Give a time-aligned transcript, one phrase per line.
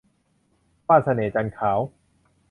[0.87, 1.79] ว่านเสน่ห์จันทร์ขาว